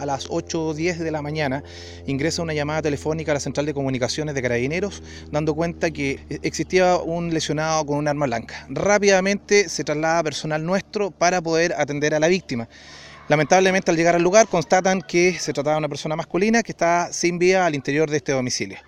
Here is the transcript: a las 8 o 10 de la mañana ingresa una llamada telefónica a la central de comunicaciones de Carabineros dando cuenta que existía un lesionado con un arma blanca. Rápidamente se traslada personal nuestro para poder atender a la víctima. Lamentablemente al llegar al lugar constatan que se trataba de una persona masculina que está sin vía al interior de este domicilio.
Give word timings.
a 0.00 0.06
las 0.06 0.26
8 0.30 0.66
o 0.66 0.74
10 0.74 1.00
de 1.00 1.10
la 1.10 1.22
mañana 1.22 1.62
ingresa 2.06 2.42
una 2.42 2.54
llamada 2.54 2.82
telefónica 2.82 3.32
a 3.32 3.34
la 3.34 3.40
central 3.40 3.66
de 3.66 3.74
comunicaciones 3.74 4.34
de 4.34 4.42
Carabineros 4.42 5.02
dando 5.30 5.54
cuenta 5.54 5.90
que 5.90 6.20
existía 6.42 6.96
un 6.96 7.32
lesionado 7.32 7.84
con 7.86 7.98
un 7.98 8.08
arma 8.08 8.26
blanca. 8.26 8.66
Rápidamente 8.68 9.68
se 9.68 9.84
traslada 9.84 10.22
personal 10.22 10.64
nuestro 10.64 11.10
para 11.10 11.40
poder 11.40 11.74
atender 11.76 12.14
a 12.14 12.20
la 12.20 12.28
víctima. 12.28 12.68
Lamentablemente 13.28 13.90
al 13.90 13.96
llegar 13.96 14.14
al 14.14 14.22
lugar 14.22 14.48
constatan 14.48 15.02
que 15.02 15.38
se 15.38 15.52
trataba 15.52 15.74
de 15.74 15.78
una 15.80 15.88
persona 15.88 16.16
masculina 16.16 16.62
que 16.62 16.72
está 16.72 17.12
sin 17.12 17.38
vía 17.38 17.66
al 17.66 17.74
interior 17.74 18.08
de 18.08 18.16
este 18.16 18.32
domicilio. 18.32 18.78